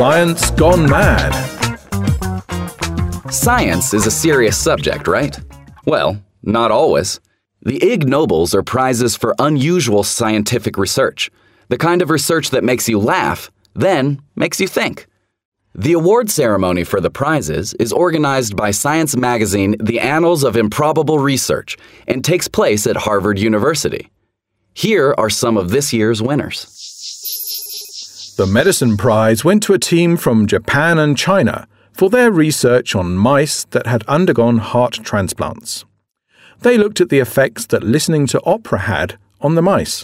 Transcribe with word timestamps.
Science 0.00 0.50
Gone 0.52 0.88
Mad. 0.88 1.30
Science 3.30 3.92
is 3.92 4.06
a 4.06 4.10
serious 4.10 4.56
subject, 4.56 5.06
right? 5.06 5.38
Well, 5.84 6.18
not 6.42 6.70
always. 6.70 7.20
The 7.60 7.84
Ig 7.86 8.08
Nobels 8.08 8.54
are 8.54 8.62
prizes 8.62 9.14
for 9.14 9.34
unusual 9.38 10.02
scientific 10.02 10.78
research, 10.78 11.30
the 11.68 11.76
kind 11.76 12.00
of 12.00 12.08
research 12.08 12.48
that 12.48 12.64
makes 12.64 12.88
you 12.88 12.98
laugh, 12.98 13.50
then 13.74 14.22
makes 14.36 14.58
you 14.58 14.66
think. 14.66 15.06
The 15.74 15.92
award 15.92 16.30
ceremony 16.30 16.84
for 16.84 17.02
the 17.02 17.10
prizes 17.10 17.74
is 17.74 17.92
organized 17.92 18.56
by 18.56 18.70
science 18.70 19.14
magazine 19.14 19.76
The 19.80 20.00
Annals 20.00 20.44
of 20.44 20.56
Improbable 20.56 21.18
Research 21.18 21.76
and 22.08 22.24
takes 22.24 22.48
place 22.48 22.86
at 22.86 22.96
Harvard 22.96 23.38
University. 23.38 24.10
Here 24.72 25.14
are 25.18 25.28
some 25.28 25.58
of 25.58 25.68
this 25.68 25.92
year's 25.92 26.22
winners. 26.22 26.89
The 28.40 28.46
Medicine 28.46 28.96
Prize 28.96 29.44
went 29.44 29.62
to 29.64 29.74
a 29.74 29.78
team 29.78 30.16
from 30.16 30.46
Japan 30.46 30.98
and 30.98 31.14
China 31.14 31.68
for 31.92 32.08
their 32.08 32.30
research 32.30 32.96
on 32.96 33.14
mice 33.14 33.64
that 33.64 33.86
had 33.86 34.02
undergone 34.04 34.56
heart 34.56 34.94
transplants. 34.94 35.84
They 36.60 36.78
looked 36.78 37.02
at 37.02 37.10
the 37.10 37.18
effects 37.18 37.66
that 37.66 37.82
listening 37.82 38.26
to 38.28 38.42
opera 38.46 38.78
had 38.78 39.18
on 39.42 39.56
the 39.56 39.62
mice. 39.62 39.98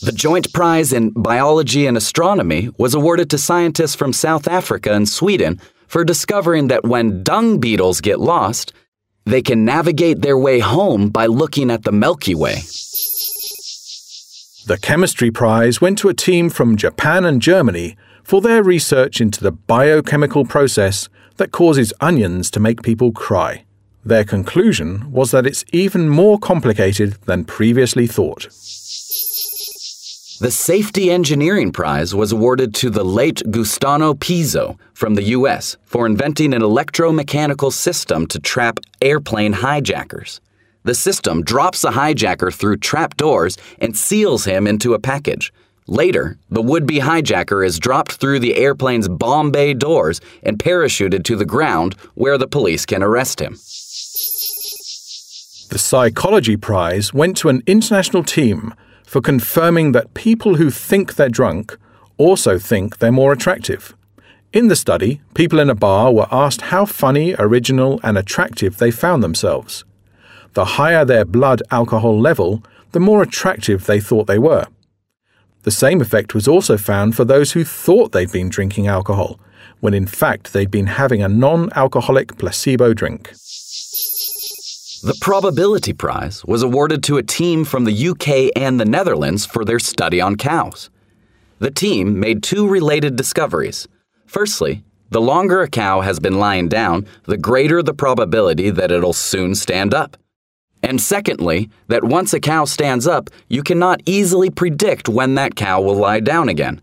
The 0.00 0.12
Joint 0.12 0.50
Prize 0.54 0.94
in 0.94 1.10
Biology 1.10 1.86
and 1.86 1.94
Astronomy 1.94 2.70
was 2.78 2.94
awarded 2.94 3.28
to 3.28 3.36
scientists 3.36 3.94
from 3.94 4.14
South 4.14 4.48
Africa 4.48 4.94
and 4.94 5.06
Sweden 5.06 5.60
for 5.88 6.04
discovering 6.04 6.68
that 6.68 6.84
when 6.84 7.22
dung 7.22 7.58
beetles 7.58 8.00
get 8.00 8.18
lost, 8.18 8.72
they 9.26 9.42
can 9.42 9.66
navigate 9.66 10.22
their 10.22 10.38
way 10.38 10.58
home 10.58 11.10
by 11.10 11.26
looking 11.26 11.70
at 11.70 11.82
the 11.82 11.92
Milky 11.92 12.34
Way. 12.34 12.62
The 14.64 14.78
Chemistry 14.78 15.32
Prize 15.32 15.80
went 15.80 15.98
to 15.98 16.08
a 16.08 16.14
team 16.14 16.48
from 16.48 16.76
Japan 16.76 17.24
and 17.24 17.42
Germany 17.42 17.96
for 18.22 18.40
their 18.40 18.62
research 18.62 19.20
into 19.20 19.42
the 19.42 19.50
biochemical 19.50 20.44
process 20.44 21.08
that 21.36 21.50
causes 21.50 21.92
onions 22.00 22.48
to 22.52 22.60
make 22.60 22.82
people 22.82 23.10
cry. 23.10 23.64
Their 24.04 24.22
conclusion 24.22 25.10
was 25.10 25.32
that 25.32 25.46
it's 25.46 25.64
even 25.72 26.08
more 26.08 26.38
complicated 26.38 27.14
than 27.26 27.44
previously 27.44 28.06
thought. 28.06 28.44
The 30.40 30.52
Safety 30.52 31.10
Engineering 31.10 31.72
Prize 31.72 32.14
was 32.14 32.30
awarded 32.30 32.72
to 32.76 32.90
the 32.90 33.04
late 33.04 33.42
Gustano 33.46 34.14
Pizzo 34.14 34.78
from 34.94 35.16
the 35.16 35.24
U.S. 35.38 35.76
for 35.84 36.06
inventing 36.06 36.54
an 36.54 36.62
electromechanical 36.62 37.72
system 37.72 38.28
to 38.28 38.38
trap 38.38 38.78
airplane 39.00 39.54
hijackers. 39.54 40.40
The 40.84 40.94
system 40.94 41.42
drops 41.42 41.82
the 41.82 41.90
hijacker 41.90 42.52
through 42.52 42.78
trap 42.78 43.16
doors 43.16 43.56
and 43.78 43.96
seals 43.96 44.44
him 44.44 44.66
into 44.66 44.94
a 44.94 44.98
package. 44.98 45.52
Later, 45.86 46.38
the 46.50 46.62
would 46.62 46.86
be 46.86 47.00
hijacker 47.00 47.64
is 47.64 47.78
dropped 47.78 48.12
through 48.12 48.40
the 48.40 48.56
airplane's 48.56 49.08
bomb 49.08 49.50
bay 49.50 49.74
doors 49.74 50.20
and 50.42 50.58
parachuted 50.58 51.24
to 51.24 51.36
the 51.36 51.44
ground 51.44 51.94
where 52.14 52.38
the 52.38 52.48
police 52.48 52.86
can 52.86 53.02
arrest 53.02 53.40
him. 53.40 53.52
The 55.70 55.78
Psychology 55.78 56.56
Prize 56.56 57.14
went 57.14 57.36
to 57.38 57.48
an 57.48 57.62
international 57.66 58.24
team 58.24 58.74
for 59.06 59.20
confirming 59.20 59.92
that 59.92 60.14
people 60.14 60.56
who 60.56 60.70
think 60.70 61.14
they're 61.14 61.28
drunk 61.28 61.76
also 62.18 62.58
think 62.58 62.98
they're 62.98 63.12
more 63.12 63.32
attractive. 63.32 63.94
In 64.52 64.68
the 64.68 64.76
study, 64.76 65.20
people 65.34 65.58
in 65.58 65.70
a 65.70 65.74
bar 65.74 66.12
were 66.12 66.28
asked 66.30 66.62
how 66.62 66.84
funny, 66.84 67.34
original, 67.38 68.00
and 68.02 68.18
attractive 68.18 68.76
they 68.76 68.90
found 68.90 69.22
themselves. 69.22 69.84
The 70.54 70.64
higher 70.64 71.04
their 71.04 71.24
blood 71.24 71.62
alcohol 71.70 72.18
level, 72.20 72.62
the 72.92 73.00
more 73.00 73.22
attractive 73.22 73.86
they 73.86 74.00
thought 74.00 74.26
they 74.26 74.38
were. 74.38 74.66
The 75.62 75.70
same 75.70 76.00
effect 76.00 76.34
was 76.34 76.48
also 76.48 76.76
found 76.76 77.14
for 77.16 77.24
those 77.24 77.52
who 77.52 77.64
thought 77.64 78.12
they'd 78.12 78.32
been 78.32 78.48
drinking 78.48 78.86
alcohol, 78.86 79.38
when 79.80 79.94
in 79.94 80.06
fact 80.06 80.52
they'd 80.52 80.70
been 80.70 80.88
having 80.88 81.22
a 81.22 81.28
non 81.28 81.72
alcoholic 81.74 82.36
placebo 82.36 82.92
drink. 82.92 83.32
The 85.04 85.18
Probability 85.20 85.92
Prize 85.92 86.44
was 86.44 86.62
awarded 86.62 87.02
to 87.04 87.16
a 87.16 87.22
team 87.22 87.64
from 87.64 87.84
the 87.84 88.08
UK 88.08 88.52
and 88.54 88.78
the 88.78 88.84
Netherlands 88.84 89.44
for 89.46 89.64
their 89.64 89.80
study 89.80 90.20
on 90.20 90.36
cows. 90.36 90.90
The 91.58 91.70
team 91.70 92.20
made 92.20 92.42
two 92.42 92.68
related 92.68 93.16
discoveries. 93.16 93.88
Firstly, 94.26 94.84
the 95.10 95.20
longer 95.20 95.60
a 95.60 95.68
cow 95.68 96.00
has 96.02 96.20
been 96.20 96.38
lying 96.38 96.68
down, 96.68 97.06
the 97.24 97.36
greater 97.36 97.82
the 97.82 97.94
probability 97.94 98.70
that 98.70 98.90
it'll 98.90 99.12
soon 99.12 99.54
stand 99.54 99.92
up. 99.92 100.16
And 100.82 101.00
secondly, 101.00 101.70
that 101.86 102.04
once 102.04 102.32
a 102.34 102.40
cow 102.40 102.64
stands 102.64 103.06
up, 103.06 103.30
you 103.48 103.62
cannot 103.62 104.02
easily 104.04 104.50
predict 104.50 105.08
when 105.08 105.36
that 105.36 105.54
cow 105.54 105.80
will 105.80 105.94
lie 105.94 106.20
down 106.20 106.48
again. 106.48 106.80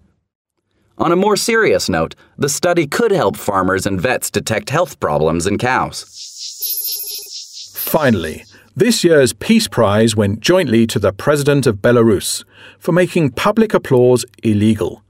On 0.98 1.12
a 1.12 1.18
more 1.18 1.38
serious 1.38 1.90
note, 1.90 2.16
the 2.38 2.50
study 2.50 2.86
could 2.86 3.12
help 3.12 3.38
farmers 3.38 3.86
and 3.86 4.00
vets 4.00 4.30
detect 4.30 4.70
health 4.70 5.00
problems 5.00 5.48
in 5.48 5.58
cows. 5.58 6.06
Finally, 7.74 8.44
this 8.76 9.04
year's 9.04 9.34
Peace 9.34 9.68
Prize 9.68 10.16
went 10.16 10.40
jointly 10.40 10.86
to 10.88 11.00
the 11.00 11.12
President 11.12 11.66
of 11.68 11.78
Belarus 11.78 12.44
for 12.78 12.92
making 12.92 13.32
public 13.32 13.74
applause 13.74 14.26
illegal, 14.44 15.04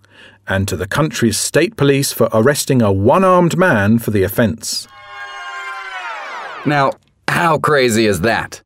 and 0.47 0.67
to 0.67 0.75
the 0.75 0.87
country's 0.87 1.37
state 1.37 1.75
police 1.75 2.11
for 2.11 2.29
arresting 2.33 2.81
a 2.81 2.91
one 2.91 3.23
armed 3.23 3.57
man 3.57 3.99
for 3.99 4.11
the 4.11 4.23
offence. 4.23 4.87
Now, 6.65 6.91
how 7.27 7.57
crazy 7.59 8.05
is 8.05 8.21
that? 8.21 8.61